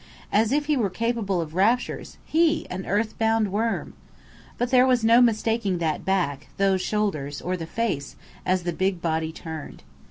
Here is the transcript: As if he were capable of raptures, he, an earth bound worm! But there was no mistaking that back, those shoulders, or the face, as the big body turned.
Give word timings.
As 0.31 0.51
if 0.51 0.65
he 0.65 0.75
were 0.75 0.89
capable 0.89 1.41
of 1.41 1.53
raptures, 1.53 2.17
he, 2.25 2.67
an 2.71 2.87
earth 2.87 3.19
bound 3.19 3.51
worm! 3.51 3.93
But 4.57 4.71
there 4.71 4.87
was 4.87 5.03
no 5.05 5.21
mistaking 5.21 5.77
that 5.77 6.03
back, 6.03 6.47
those 6.57 6.81
shoulders, 6.81 7.39
or 7.39 7.55
the 7.55 7.67
face, 7.67 8.15
as 8.43 8.63
the 8.63 8.73
big 8.73 8.99
body 8.99 9.31
turned. 9.31 9.83